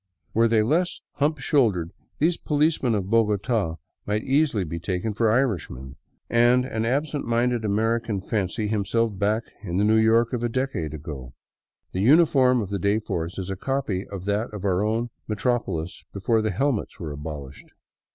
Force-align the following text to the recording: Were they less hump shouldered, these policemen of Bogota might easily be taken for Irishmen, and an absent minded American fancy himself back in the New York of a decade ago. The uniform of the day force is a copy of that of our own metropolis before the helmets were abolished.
Were 0.33 0.47
they 0.47 0.63
less 0.63 0.99
hump 1.17 1.37
shouldered, 1.37 1.91
these 2.17 2.35
policemen 2.35 2.95
of 2.95 3.11
Bogota 3.11 3.75
might 4.07 4.23
easily 4.23 4.63
be 4.63 4.79
taken 4.79 5.13
for 5.13 5.29
Irishmen, 5.29 5.95
and 6.27 6.65
an 6.65 6.85
absent 6.85 7.23
minded 7.25 7.63
American 7.63 8.19
fancy 8.19 8.65
himself 8.67 9.15
back 9.15 9.43
in 9.61 9.77
the 9.77 9.83
New 9.83 9.97
York 9.97 10.33
of 10.33 10.41
a 10.41 10.49
decade 10.49 10.95
ago. 10.95 11.35
The 11.91 12.01
uniform 12.01 12.61
of 12.63 12.71
the 12.71 12.79
day 12.79 12.97
force 12.97 13.37
is 13.37 13.51
a 13.51 13.55
copy 13.55 14.07
of 14.07 14.25
that 14.25 14.51
of 14.55 14.65
our 14.65 14.81
own 14.83 15.11
metropolis 15.27 16.03
before 16.11 16.41
the 16.41 16.49
helmets 16.49 16.99
were 16.99 17.11
abolished. 17.11 17.67